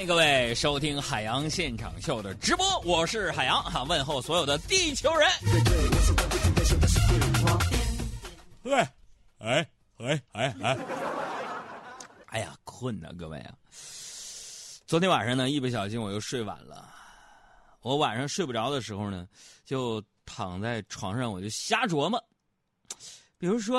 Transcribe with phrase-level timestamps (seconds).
[0.00, 5.28] 欢迎各位收听海洋现场秀的直播，我是海洋哈，问候所有的地球人。
[8.62, 8.72] 喂，
[9.40, 9.68] 哎
[9.98, 10.78] 哎哎哎，
[12.28, 13.52] 哎呀，困呐，各位啊！
[14.86, 16.88] 昨天晚上呢，一不小心我又睡晚了。
[17.82, 19.28] 我晚上睡不着的时候呢，
[19.66, 22.18] 就躺在床上，我就瞎琢磨。
[23.36, 23.78] 比如说，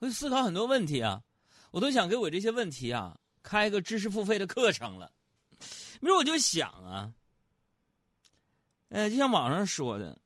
[0.00, 1.22] 我就思考很多问题啊，
[1.70, 3.16] 我都想给我这些问题啊。
[3.42, 5.12] 开个知识付费的课程了，
[5.58, 7.12] 比如我就想啊，
[8.88, 10.18] 呃，就像网上说的，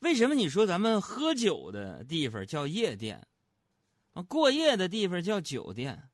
[0.00, 3.26] 为什么你说咱们喝酒的地方叫夜店，
[4.12, 6.08] 啊，过夜的地方叫酒店？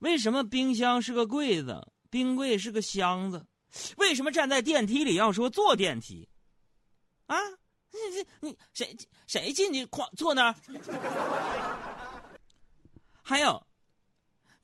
[0.00, 3.46] 为什么冰箱是个柜子，冰柜是个箱子？
[3.96, 6.28] 为什么站在电梯里要说坐电梯？
[7.26, 7.36] 啊，
[7.90, 7.98] 你
[8.40, 10.54] 你你谁谁进去坐坐那儿？
[13.22, 13.65] 还有。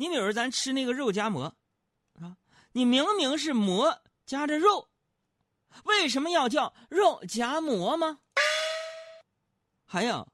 [0.02, 1.54] 你比如咱吃那个肉夹馍，
[2.20, 2.36] 啊，
[2.72, 4.88] 你明明是馍夹着肉，
[5.84, 8.18] 为什么要叫肉夹馍吗？
[9.86, 10.26] 还有，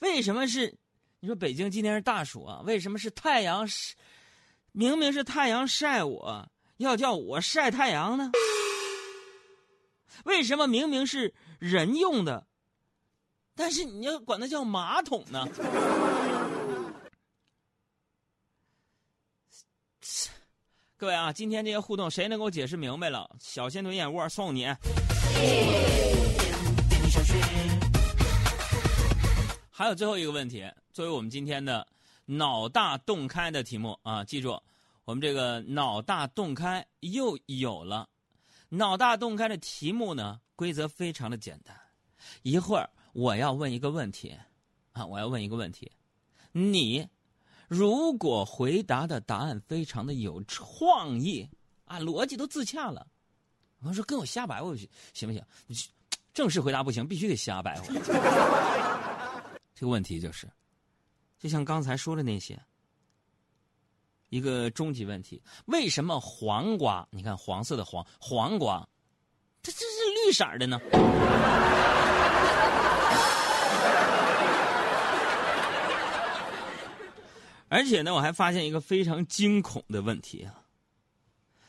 [0.00, 0.76] 为什么是？
[1.20, 3.94] 你说北京今天是大暑啊，为什么是太阳晒？
[4.72, 8.32] 明明是太阳晒我，要叫我晒太阳呢？
[10.26, 12.46] 为什么明明是人用的，
[13.54, 15.48] 但是你要管它叫马桶呢？
[20.96, 23.28] 各位啊，今天这些互动，谁能给我解释明白了？
[23.40, 24.64] 小仙腿眼窝送你。
[29.70, 31.84] 还有最后一个问题，作为我们今天的
[32.26, 34.56] 脑大洞开的题目啊，记住，
[35.04, 38.08] 我们这个脑大洞开又有了。
[38.68, 41.76] 脑大洞开的题目呢，规则非常的简单。
[42.42, 44.32] 一会儿我要问一个问题
[44.92, 45.90] 啊，我要问一个问题，
[46.52, 47.08] 你。
[47.68, 51.48] 如果回答的答案非常的有创意
[51.84, 53.06] 啊，逻辑都自洽了，
[53.82, 54.88] 我说跟我瞎白活行
[55.26, 55.42] 不行？
[56.32, 57.94] 正式回答不行，必须得瞎白活。
[59.74, 60.48] 这个问题就是，
[61.38, 62.60] 就像刚才说的那些，
[64.30, 67.06] 一个终极问题：为什么黄瓜？
[67.10, 68.88] 你看黄色的黄黄瓜，
[69.62, 69.86] 它这是
[70.26, 70.80] 绿色的呢？
[77.74, 80.62] 而且呢，我还发现一个非常惊恐的问题啊！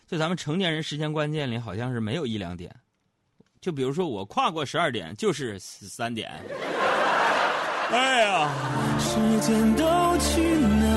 [0.06, 2.72] 就咱们成年人时间观念里，好像是没有一两点。
[3.60, 6.32] 就比如说，我跨过十二点就是三点。
[7.90, 8.52] 哎呀！
[9.00, 9.84] 时间都
[10.20, 10.95] 去哪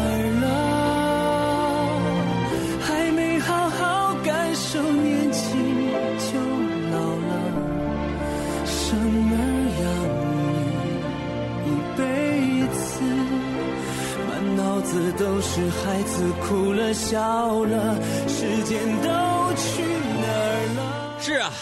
[16.42, 19.08] 哭了笑了，时间都
[19.54, 19.82] 去
[20.20, 21.20] 哪儿了？
[21.20, 21.52] 是啊，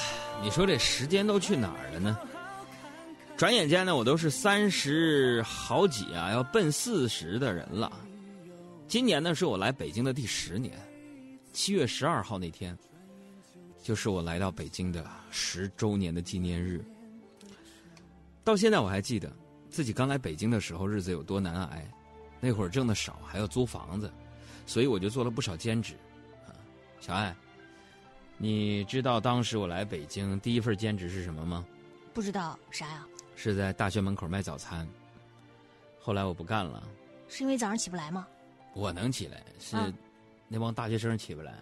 [0.43, 2.19] 你说这时间都去哪儿了呢？
[3.37, 7.93] 转眼间呢，我都是三十好几啊，要奔四十的人了。
[8.89, 10.73] 今年呢，是我来北京的第十年。
[11.53, 12.77] 七月十二号那天，
[13.83, 16.85] 就是我来到北京的十周年的纪念日。
[18.45, 19.31] 到现在我还记得
[19.69, 21.87] 自己刚来北京的时候，日子有多难挨。
[22.41, 24.13] 那会儿挣的少，还要租房子，
[24.67, 25.95] 所以我就做了不少兼职。
[26.47, 26.53] 啊，
[27.01, 27.35] 小爱，
[28.37, 31.65] 你知道当时我来北京第一份兼职是什么吗？
[32.13, 33.07] 不知道啥呀？
[33.37, 34.87] 是在大学门口卖早餐。
[36.01, 36.83] 后来我不干了。
[37.29, 38.27] 是因为早上起不来吗？
[38.73, 39.77] 我能起来，是
[40.49, 41.53] 那帮大学生起不来。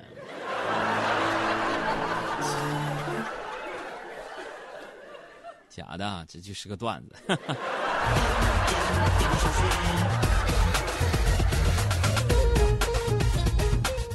[5.69, 7.15] 假的，这就是个段子。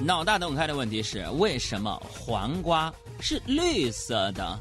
[0.09, 4.57] 脑大洞开的问题是：为什么黄瓜是绿色的？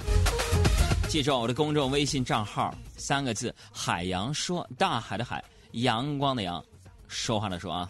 [1.09, 6.63] 记住我的公众微信账号，三个字：海洋说，大海的海，阳光的阳，
[7.07, 7.89] 说话的说啊。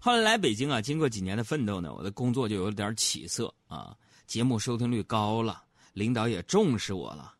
[0.00, 3.96] 后来来北京啊，经过几年的奋斗呢，我的工作就有点起色啊，
[4.26, 7.32] 节目收听率高了，领导也重视我了，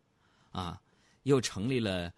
[0.53, 0.79] 啊，
[1.25, 2.13] 又成立了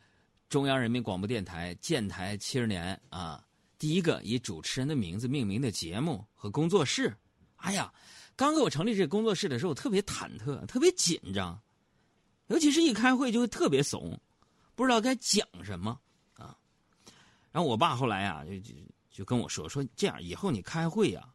[0.50, 3.42] 中央人民广播电台建台七十年啊。
[3.84, 7.14] 第一个以主持人的名字命名的节目和工作室，
[7.56, 7.92] 哎呀，
[8.34, 11.62] 刚给我成立这工作室的时候，我特别忐忑，特别紧张，
[12.46, 14.18] 尤其是一开会就会特别怂，
[14.74, 16.00] 不知道该讲什么
[16.32, 16.56] 啊。
[17.52, 18.74] 然后我爸后来啊，就就
[19.10, 21.28] 就跟我说说这样，以后你开会呀，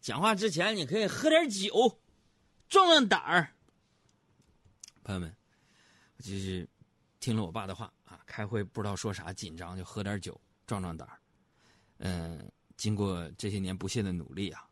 [0.00, 1.72] 讲话之前你可以喝点酒，
[2.68, 3.48] 壮壮胆儿。
[5.04, 5.32] 朋友们，
[6.18, 6.68] 就是
[7.20, 11.21] 听了我爸的话啊，开会不知道说啥，紧张就喝点酒，壮壮胆儿。
[12.04, 14.66] 嗯，经过这些年不懈的努力啊，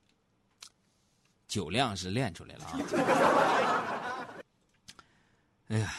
[1.47, 4.27] 酒量是练出来了啊！
[5.69, 5.94] 哎呀，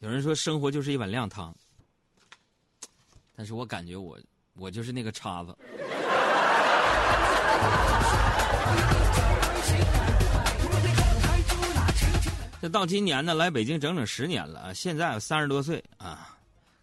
[0.00, 1.56] 有人说生活就是一碗靓汤，
[3.34, 4.20] 但是我感觉我
[4.54, 5.56] 我就是那个叉子。
[12.60, 16.36] 这到今年呢，来北京整整十年了啊，现在三十多岁啊，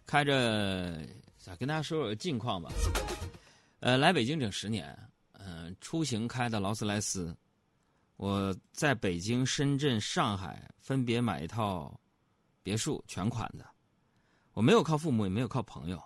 [0.04, 1.00] 开着，
[1.38, 2.72] 想跟大家说说近况吧。
[3.80, 4.96] 呃，来北京整十年，
[5.32, 7.34] 嗯，出行开的劳斯莱斯，
[8.16, 11.98] 我在北京、深圳、上海分别买一套
[12.62, 13.66] 别墅，全款的。
[14.52, 16.02] 我没有靠父母，也没有靠朋友。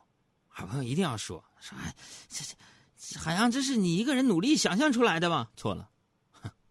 [0.47, 1.93] 好朋友一定要说说，哎，
[2.29, 2.45] 这
[2.97, 5.51] 这，海洋，这是你一个人努力想象出来的吗？
[5.57, 5.91] 错了，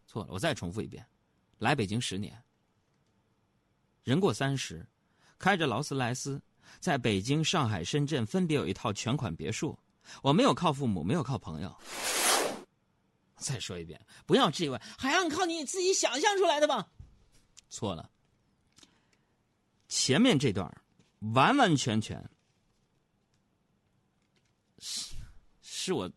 [0.08, 1.06] 错了，我再重复一遍，
[1.58, 2.42] 来北京十年，
[4.06, 4.88] 人过三十，
[5.38, 6.42] 开着劳斯莱斯，
[6.80, 9.78] 在北京、上海、深圳分别有一套全款别墅。
[10.22, 11.76] 我没有靠父母，没有靠朋友。
[13.38, 16.88] 再说一遍，不要质问，海洋靠你自己想象出来的吧？
[17.70, 18.10] 错了，
[19.90, 20.72] 前面这段
[21.34, 22.24] 完完全全
[24.80, 25.16] 是
[25.62, 26.10] 是我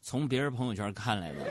[0.00, 1.46] 从别人朋友圈看来的，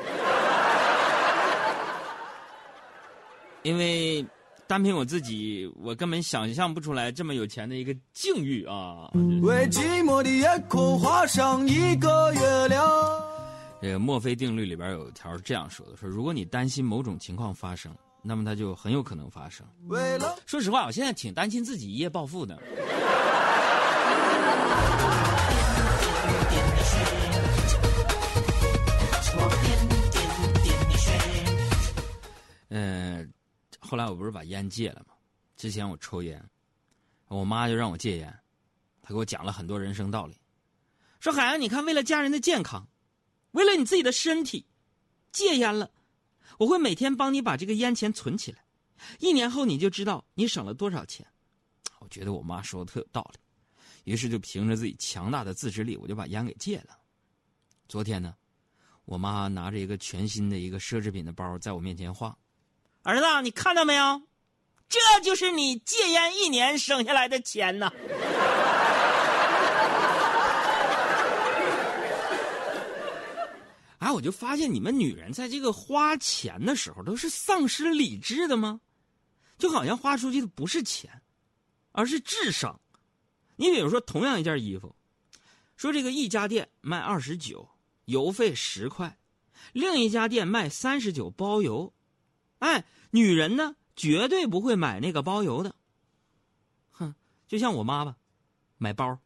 [3.63, 4.25] 因为
[4.67, 9.11] 单凭我自己，我根本想象不出来这么有钱的一个境遇啊！
[9.43, 12.83] 为寂寞的夜空画上一个月亮。
[13.79, 19.63] 这个墨菲定律里边有一条这样说的：说如果你担心某种情况发生，那么它就很有可能发生。
[19.87, 22.59] 为了说实话，我现在挺担心自己一夜暴富的。
[33.95, 35.15] 后来我不是把烟戒了吗？
[35.55, 36.45] 之前我抽烟，
[37.29, 38.39] 我妈就让我戒烟，
[39.01, 40.37] 她给我讲了很多人生道理，
[41.21, 42.85] 说海洋，你看，为了家人的健康。
[43.51, 44.65] 为了你自己的身体，
[45.31, 45.89] 戒烟了，
[46.59, 48.65] 我会每天帮你把这个烟钱存起来，
[49.19, 51.25] 一年后你就知道你省了多少钱。
[51.99, 53.39] 我觉得我妈说的特有道理，
[54.11, 56.97] 于是就凭着自己强大的自制力，我就把烟给戒了。
[57.87, 58.35] 昨天呢，
[59.05, 62.37] 我妈拿着一个全新的一个奢侈品的包在我面前晃，
[63.05, 64.23] 儿子，你看到没有？
[64.89, 67.91] 这就是你戒烟一年省下来的钱呐。
[73.99, 78.81] 哎，我就发现你们女人在这个花钱的时候都是丧失理智的吗？
[79.59, 81.21] 就好像花出去的不是钱，
[81.91, 82.79] 而是智商。
[83.55, 84.95] 你比如说，同样一件衣服，
[85.77, 87.69] 说这个一家店卖二十九，
[88.05, 89.09] 邮费十块；
[89.73, 91.93] 另一家店卖三十九包邮。
[92.59, 95.75] 哎，女人呢，绝对不会买那个包邮的。
[96.91, 97.13] 哼，
[97.47, 98.15] 就像我妈吧，
[98.77, 99.19] 买包，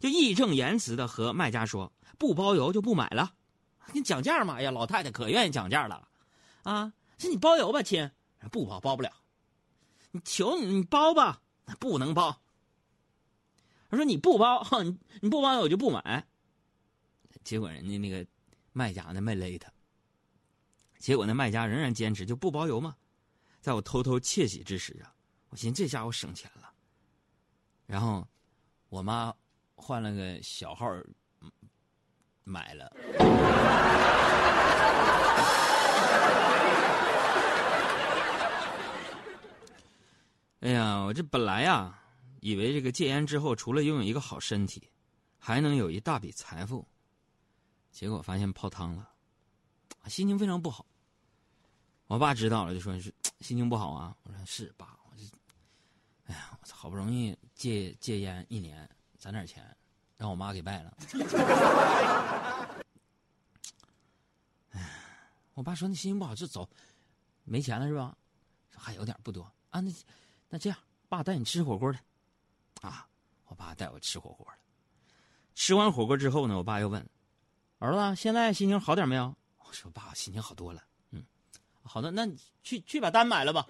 [0.00, 3.34] 就义正言辞的和卖家说，不包邮就不买了。
[3.92, 4.56] 你讲价嘛？
[4.56, 6.08] 哎呀，老太太可愿意讲价了，
[6.64, 8.10] 啊，是你包邮吧，亲？
[8.50, 9.12] 不包，包不了。
[10.10, 11.40] 你求你，你包吧，
[11.78, 12.40] 不能包。
[13.88, 16.26] 他说你不包，你你不包邮我就不买。
[17.44, 18.26] 结果人家那个
[18.72, 19.70] 卖家呢没勒他，
[20.98, 22.96] 结果那卖家仍然坚持就不包邮嘛。
[23.60, 25.12] 在我偷偷窃喜之时啊，
[25.50, 26.72] 我寻思这家伙省钱了。
[27.86, 28.26] 然后
[28.88, 29.34] 我妈
[29.74, 30.86] 换了个小号。
[32.48, 32.86] 买了。
[40.60, 41.98] 哎呀，我这本来呀，
[42.40, 44.88] 以为这个戒烟之后，除了拥有一个好身体，
[45.38, 46.86] 还能有一大笔财富，
[47.90, 49.10] 结果发现泡汤了，
[50.06, 50.86] 心情非常不好。
[52.06, 54.16] 我爸知道了，就说是心情不好啊。
[54.22, 55.24] 我说是爸，我这，
[56.26, 59.76] 哎呀，我，好不容易戒戒烟一年，攒点钱。
[60.16, 60.96] 让我妈给败了。
[64.70, 64.88] 哎，
[65.52, 66.66] 我爸说你心情不好就走，
[67.44, 68.16] 没钱了是吧？
[68.74, 69.92] 还有点不多啊，那
[70.48, 71.98] 那这样，爸带你吃火锅去。
[72.80, 73.06] 啊，
[73.46, 74.58] 我爸带我吃火锅了。
[75.54, 77.06] 吃完火锅之后呢，我爸又问
[77.78, 80.82] 儿子：“现在心情好点没有？”我说：“爸，心情好多了。”
[81.86, 83.66] 好的，那你去去把单买了吧。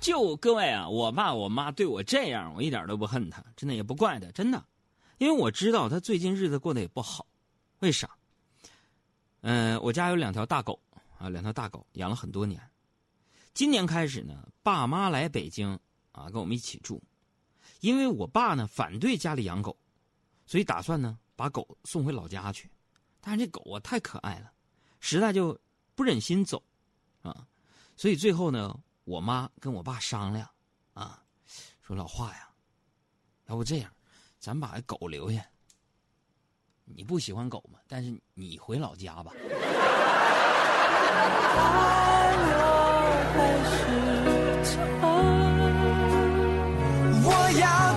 [0.00, 4.64] 就各位啊，我爸我妈对我这样，我一点都不恨他，真的也不怪他，真的，
[5.18, 7.26] 因为我知道他最近日子过得也不好，
[7.80, 8.10] 为啥？
[9.42, 10.80] 嗯，我家有两条大狗
[11.18, 12.60] 啊，两条大狗养了很多年，
[13.54, 15.78] 今年开始呢，爸妈来北京
[16.12, 17.00] 啊，跟我们一起住，
[17.80, 19.76] 因为我爸呢反对家里养狗，
[20.46, 22.70] 所以打算呢把狗送回老家去，
[23.20, 24.52] 但是这狗啊太可爱了，
[25.00, 25.58] 实在就
[25.94, 26.62] 不忍心走，
[27.22, 27.46] 啊，
[27.96, 28.78] 所以最后呢。
[29.04, 30.48] 我妈跟我爸商量，
[30.92, 31.20] 啊，
[31.82, 32.48] 说老华呀，
[33.46, 33.90] 要不这样，
[34.38, 35.44] 咱把狗留下。
[36.84, 37.80] 你不喜欢狗吗？
[37.88, 39.32] 但是你回老家吧。
[47.52, 47.89] 要